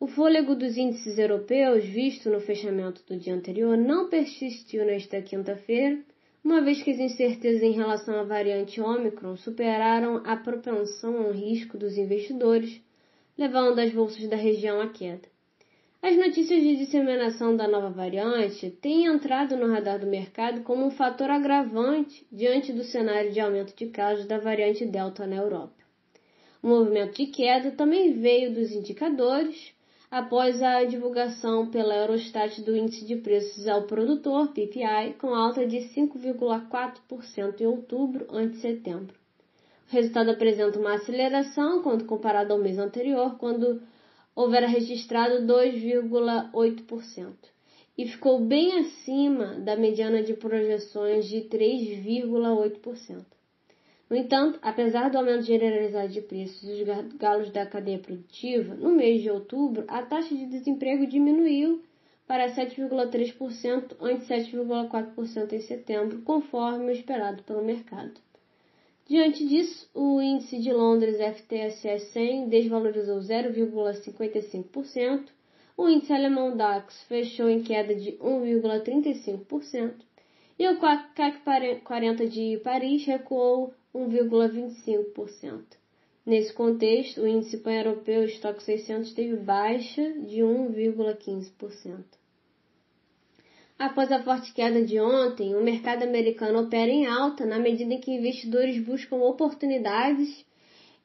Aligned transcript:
O 0.00 0.06
fôlego 0.06 0.54
dos 0.54 0.76
índices 0.76 1.18
europeus, 1.18 1.84
visto 1.84 2.30
no 2.30 2.38
fechamento 2.38 3.02
do 3.04 3.16
dia 3.16 3.34
anterior, 3.34 3.76
não 3.76 4.08
persistiu 4.08 4.84
nesta 4.84 5.20
quinta-feira, 5.20 5.98
uma 6.44 6.60
vez 6.60 6.80
que 6.80 6.92
as 6.92 7.00
incertezas 7.00 7.64
em 7.64 7.72
relação 7.72 8.14
à 8.14 8.22
variante 8.22 8.80
Ômicron 8.80 9.36
superaram 9.36 10.22
a 10.24 10.36
propensão 10.36 11.20
ao 11.20 11.32
risco 11.32 11.76
dos 11.76 11.98
investidores, 11.98 12.80
levando 13.36 13.80
as 13.80 13.90
bolsas 13.90 14.28
da 14.28 14.36
região 14.36 14.80
à 14.80 14.88
queda. 14.88 15.28
As 16.00 16.16
notícias 16.16 16.62
de 16.62 16.76
disseminação 16.76 17.56
da 17.56 17.66
nova 17.66 17.90
variante 17.90 18.70
têm 18.70 19.06
entrado 19.06 19.56
no 19.56 19.66
radar 19.66 19.98
do 19.98 20.06
mercado 20.06 20.62
como 20.62 20.86
um 20.86 20.92
fator 20.92 21.28
agravante 21.28 22.24
diante 22.30 22.72
do 22.72 22.84
cenário 22.84 23.32
de 23.32 23.40
aumento 23.40 23.74
de 23.74 23.86
casos 23.86 24.26
da 24.26 24.38
variante 24.38 24.86
Delta 24.86 25.26
na 25.26 25.34
Europa. 25.34 25.74
O 26.62 26.68
movimento 26.68 27.16
de 27.16 27.26
queda 27.26 27.72
também 27.72 28.12
veio 28.12 28.54
dos 28.54 28.70
indicadores, 28.70 29.76
após 30.10 30.62
a 30.62 30.84
divulgação 30.84 31.70
pela 31.70 31.94
Eurostat 31.94 32.62
do 32.62 32.74
Índice 32.74 33.04
de 33.04 33.16
Preços 33.16 33.68
ao 33.68 33.82
Produtor, 33.82 34.48
PPI, 34.48 35.14
com 35.18 35.34
alta 35.34 35.66
de 35.66 35.78
5,4% 35.78 37.60
em 37.60 37.66
outubro 37.66 38.26
ante 38.30 38.56
setembro. 38.56 39.14
O 39.90 39.92
resultado 39.92 40.30
apresenta 40.30 40.78
uma 40.78 40.94
aceleração 40.94 41.82
quando 41.82 42.06
comparado 42.06 42.52
ao 42.52 42.58
mês 42.58 42.78
anterior, 42.78 43.36
quando 43.38 43.82
houvera 44.34 44.66
registrado 44.66 45.46
2,8%, 45.46 47.34
e 47.96 48.06
ficou 48.06 48.40
bem 48.40 48.78
acima 48.78 49.54
da 49.60 49.76
mediana 49.76 50.22
de 50.22 50.34
projeções 50.34 51.26
de 51.26 51.42
3,8%. 51.42 53.37
No 54.08 54.16
entanto, 54.16 54.58
apesar 54.62 55.10
do 55.10 55.18
aumento 55.18 55.42
generalizado 55.42 56.08
de 56.08 56.22
preços 56.22 56.62
dos 56.62 56.80
galos 57.18 57.50
da 57.50 57.66
cadeia 57.66 57.98
produtiva, 57.98 58.74
no 58.74 58.90
mês 58.90 59.20
de 59.20 59.30
outubro 59.30 59.84
a 59.86 60.00
taxa 60.00 60.34
de 60.34 60.46
desemprego 60.46 61.06
diminuiu 61.06 61.82
para 62.26 62.48
7,3% 62.48 63.96
ante 64.00 64.24
7,4% 64.24 65.52
em 65.52 65.60
setembro, 65.60 66.22
conforme 66.22 66.86
o 66.86 66.90
esperado 66.90 67.42
pelo 67.42 67.62
mercado. 67.62 68.18
Diante 69.06 69.46
disso, 69.46 69.88
o 69.94 70.20
índice 70.20 70.58
de 70.58 70.72
Londres 70.72 71.18
FTSE 71.18 71.98
100 71.98 72.48
desvalorizou 72.48 73.18
0,55%, 73.18 75.28
o 75.76 75.88
índice 75.88 76.12
alemão 76.12 76.56
DAX 76.56 77.02
fechou 77.04 77.48
em 77.48 77.62
queda 77.62 77.94
de 77.94 78.12
1,35% 78.12 79.92
e 80.58 80.68
o 80.68 80.78
CAC 80.78 81.40
40 81.84 82.26
de 82.26 82.60
Paris 82.64 83.06
recuou 83.06 83.72
1,25%. 83.94 85.78
Nesse 86.26 86.52
contexto, 86.52 87.22
o 87.22 87.26
índice 87.26 87.56
pan-europeu 87.56 88.24
estoque 88.24 88.62
600 88.62 89.14
teve 89.14 89.36
baixa 89.36 90.12
de 90.20 90.42
1,15%. 90.42 92.04
Após 93.78 94.10
a 94.10 94.22
forte 94.22 94.52
queda 94.52 94.84
de 94.84 95.00
ontem, 95.00 95.54
o 95.54 95.62
mercado 95.62 96.02
americano 96.02 96.62
opera 96.62 96.90
em 96.90 97.06
alta 97.06 97.46
na 97.46 97.58
medida 97.58 97.94
em 97.94 98.00
que 98.00 98.10
investidores 98.10 98.78
buscam 98.84 99.16
oportunidades 99.18 100.44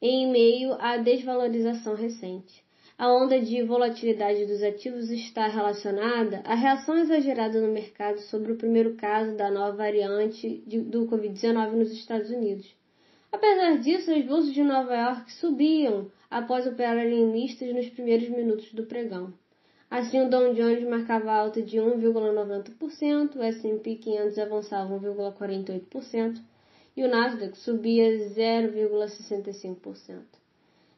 em 0.00 0.30
meio 0.30 0.72
à 0.80 0.96
desvalorização 0.96 1.94
recente. 1.94 2.63
A 2.96 3.12
onda 3.12 3.40
de 3.40 3.60
volatilidade 3.64 4.46
dos 4.46 4.62
ativos 4.62 5.10
está 5.10 5.48
relacionada 5.48 6.40
à 6.44 6.54
reação 6.54 6.96
exagerada 6.96 7.60
no 7.60 7.72
mercado 7.72 8.20
sobre 8.20 8.52
o 8.52 8.56
primeiro 8.56 8.94
caso 8.94 9.36
da 9.36 9.50
nova 9.50 9.78
variante 9.78 10.62
do 10.64 11.04
Covid-19 11.08 11.72
nos 11.72 11.90
Estados 11.90 12.30
Unidos. 12.30 12.72
Apesar 13.32 13.78
disso, 13.78 14.12
as 14.12 14.24
bolsas 14.24 14.54
de 14.54 14.62
Nova 14.62 14.94
York 14.94 15.32
subiam 15.32 16.08
após 16.30 16.68
operarem 16.68 17.26
mistas 17.26 17.74
nos 17.74 17.88
primeiros 17.88 18.28
minutos 18.28 18.72
do 18.72 18.84
pregão. 18.84 19.34
Assim, 19.90 20.20
o 20.20 20.30
Dow 20.30 20.54
Jones 20.54 20.88
marcava 20.88 21.32
alta 21.32 21.60
de 21.60 21.78
1,90%, 21.78 23.34
o 23.34 23.42
S&P 23.42 23.96
500 23.96 24.38
avançava 24.38 24.94
1,48% 25.00 26.40
e 26.96 27.02
o 27.02 27.08
Nasdaq 27.08 27.58
subia 27.58 28.30
0,65%. 28.30 30.43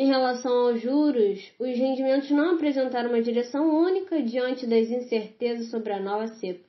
Em 0.00 0.06
relação 0.06 0.68
aos 0.68 0.80
juros, 0.80 1.50
os 1.58 1.76
rendimentos 1.76 2.30
não 2.30 2.54
apresentaram 2.54 3.08
uma 3.10 3.20
direção 3.20 3.68
única 3.68 4.22
diante 4.22 4.64
das 4.64 4.88
incertezas 4.88 5.70
sobre 5.72 5.92
a 5.92 5.98
nova 5.98 6.28
cepa, 6.28 6.64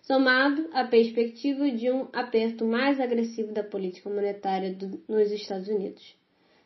somado 0.00 0.66
à 0.72 0.82
perspectiva 0.84 1.70
de 1.70 1.90
um 1.90 2.08
aperto 2.10 2.64
mais 2.64 2.98
agressivo 2.98 3.52
da 3.52 3.62
política 3.62 4.08
monetária 4.08 4.72
do, 4.72 4.98
nos 5.06 5.30
Estados 5.30 5.68
Unidos. 5.68 6.16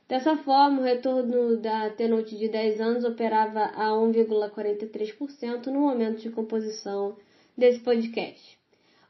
Dessa 0.08 0.36
forma, 0.36 0.82
o 0.82 0.84
retorno 0.84 1.56
da 1.56 1.90
T-Note 1.90 2.38
de 2.38 2.46
10 2.46 2.80
anos 2.80 3.04
operava 3.04 3.64
a 3.74 3.88
1,43% 3.88 5.66
no 5.66 5.80
momento 5.80 6.20
de 6.20 6.30
composição 6.30 7.16
desse 7.58 7.80
podcast. 7.80 8.56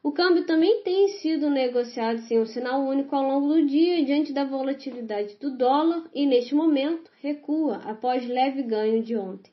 O 0.05 0.13
câmbio 0.13 0.45
também 0.45 0.83
tem 0.83 1.09
sido 1.09 1.49
negociado 1.49 2.19
sem 2.29 2.39
um 2.39 2.45
sinal 2.45 2.85
único 2.85 3.17
ao 3.17 3.27
longo 3.27 3.55
do 3.55 3.67
dia 3.67 4.05
diante 4.05 4.35
da 4.35 4.45
volatilidade 4.45 5.35
do 5.41 5.57
dólar 5.57 6.05
e, 6.15 6.27
neste 6.27 6.55
momento, 6.55 7.11
recua 7.23 7.77
após 7.87 8.29
leve 8.29 8.63
ganho 8.65 9.03
de 9.03 9.17
ontem. 9.17 9.51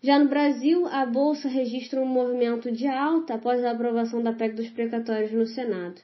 Já 0.00 0.18
no 0.18 0.30
Brasil, 0.30 0.86
a 0.86 1.04
Bolsa 1.04 1.46
registra 1.46 2.00
um 2.00 2.06
movimento 2.06 2.72
de 2.72 2.86
alta 2.86 3.34
após 3.34 3.62
a 3.62 3.72
aprovação 3.72 4.22
da 4.22 4.32
PEC 4.32 4.54
dos 4.54 4.70
precatórios 4.70 5.32
no 5.32 5.44
Senado. 5.44 6.00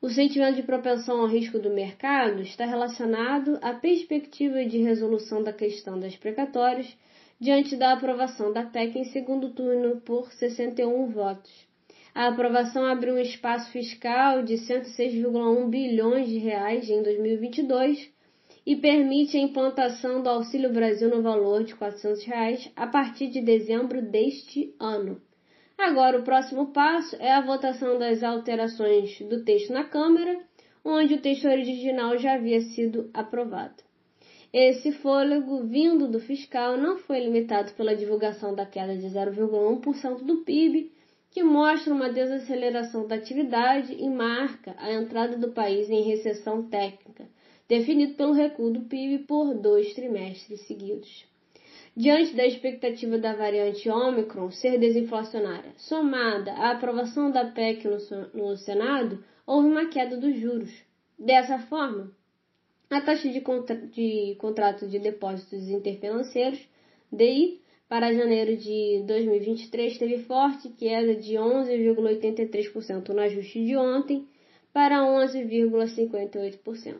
O 0.00 0.08
sentimento 0.08 0.56
de 0.56 0.62
propensão 0.62 1.20
ao 1.20 1.26
risco 1.26 1.58
do 1.58 1.68
mercado 1.68 2.40
está 2.40 2.64
relacionado 2.64 3.58
à 3.60 3.74
perspectiva 3.74 4.64
de 4.64 4.78
resolução 4.78 5.42
da 5.42 5.52
questão 5.52 6.00
das 6.00 6.16
precatórias 6.16 6.96
diante 7.38 7.76
da 7.76 7.92
aprovação 7.92 8.54
da 8.54 8.62
PEC 8.62 9.00
em 9.00 9.04
segundo 9.04 9.50
turno 9.50 10.00
por 10.00 10.32
61 10.32 11.10
votos. 11.10 11.73
A 12.14 12.28
aprovação 12.28 12.84
abriu 12.84 13.14
um 13.14 13.18
espaço 13.18 13.72
fiscal 13.72 14.44
de 14.44 14.54
106,1 14.54 15.68
bilhões 15.68 16.28
de 16.28 16.38
reais 16.38 16.88
em 16.88 17.02
2022 17.02 18.08
e 18.64 18.76
permite 18.76 19.36
a 19.36 19.40
implantação 19.40 20.22
do 20.22 20.28
Auxílio 20.28 20.72
Brasil 20.72 21.10
no 21.10 21.22
valor 21.22 21.64
de 21.64 21.74
400 21.74 22.24
reais 22.24 22.70
a 22.76 22.86
partir 22.86 23.26
de 23.26 23.40
dezembro 23.40 24.00
deste 24.00 24.72
ano. 24.78 25.20
Agora, 25.76 26.20
o 26.20 26.22
próximo 26.22 26.66
passo 26.68 27.16
é 27.16 27.32
a 27.32 27.40
votação 27.40 27.98
das 27.98 28.22
alterações 28.22 29.18
do 29.22 29.42
texto 29.42 29.72
na 29.72 29.82
Câmara, 29.82 30.38
onde 30.84 31.14
o 31.14 31.20
texto 31.20 31.48
original 31.48 32.16
já 32.16 32.34
havia 32.34 32.60
sido 32.60 33.10
aprovado. 33.12 33.82
Esse 34.52 34.92
fôlego 34.92 35.64
vindo 35.64 36.06
do 36.06 36.20
fiscal 36.20 36.76
não 36.76 36.96
foi 36.96 37.18
limitado 37.18 37.72
pela 37.72 37.96
divulgação 37.96 38.54
da 38.54 38.64
queda 38.64 38.96
de 38.96 39.08
0,1% 39.08 40.22
do 40.22 40.44
PIB, 40.44 40.92
que 41.34 41.42
mostra 41.42 41.92
uma 41.92 42.08
desaceleração 42.08 43.08
da 43.08 43.16
atividade 43.16 43.92
e 43.92 44.08
marca 44.08 44.72
a 44.78 44.92
entrada 44.92 45.36
do 45.36 45.50
país 45.50 45.90
em 45.90 46.00
recessão 46.00 46.62
técnica, 46.62 47.28
definido 47.68 48.14
pelo 48.14 48.32
recuo 48.32 48.70
do 48.70 48.82
PIB 48.82 49.24
por 49.24 49.52
dois 49.52 49.92
trimestres 49.94 50.60
seguidos. 50.60 51.26
Diante 51.96 52.36
da 52.36 52.46
expectativa 52.46 53.18
da 53.18 53.34
variante 53.34 53.90
Ômicron 53.90 54.52
ser 54.52 54.78
desinflacionária, 54.78 55.72
somada 55.76 56.52
à 56.52 56.70
aprovação 56.70 57.32
da 57.32 57.46
PEC 57.46 57.88
no, 58.32 58.56
Senado, 58.56 59.24
houve 59.44 59.68
uma 59.68 59.86
queda 59.86 60.16
dos 60.16 60.38
juros. 60.38 60.70
Dessa 61.18 61.58
forma, 61.58 62.12
a 62.88 63.00
taxa 63.00 63.28
de, 63.28 63.40
contra 63.40 63.74
de 63.76 64.36
contrato 64.38 64.86
de 64.86 65.00
depósitos 65.00 65.68
interfinanceiros, 65.68 66.60
DI, 67.10 67.60
para 67.88 68.12
janeiro 68.14 68.56
de 68.56 69.02
2023 69.06 69.98
teve 69.98 70.18
forte 70.24 70.70
queda 70.70 71.14
de 71.14 71.34
11,83% 71.34 73.10
no 73.10 73.20
ajuste 73.20 73.64
de 73.64 73.76
ontem 73.76 74.26
para 74.72 75.02
11,58%. 75.02 76.96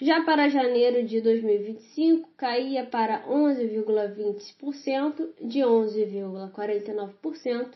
Já 0.00 0.22
para 0.24 0.48
janeiro 0.50 1.04
de 1.04 1.20
2025 1.20 2.30
caía 2.36 2.84
para 2.84 3.24
11,20% 3.26 5.30
de 5.40 5.60
11,49% 5.60 7.68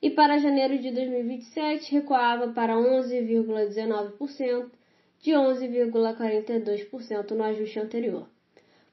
e 0.00 0.08
para 0.10 0.38
janeiro 0.38 0.78
de 0.78 0.90
2027 0.90 1.92
recuava 1.92 2.48
para 2.48 2.74
11,19% 2.74 4.70
de 5.20 5.32
11,42% 5.32 7.30
no 7.32 7.44
ajuste 7.44 7.78
anterior. 7.78 8.26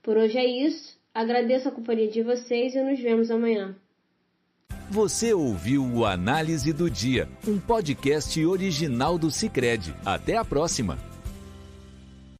Por 0.01 0.17
hoje 0.17 0.37
é 0.37 0.45
isso. 0.45 1.01
Agradeço 1.13 1.67
a 1.67 1.71
companhia 1.71 2.07
de 2.07 2.23
vocês 2.23 2.73
e 2.73 2.81
nos 2.81 2.99
vemos 2.99 3.29
amanhã. 3.29 3.75
Você 4.89 5.33
ouviu 5.33 5.85
o 5.85 6.05
Análise 6.05 6.73
do 6.73 6.89
Dia, 6.89 7.27
um 7.47 7.59
podcast 7.59 8.43
original 8.45 9.17
do 9.17 9.29
Cicred. 9.29 9.93
Até 10.05 10.37
a 10.37 10.43
próxima! 10.43 11.12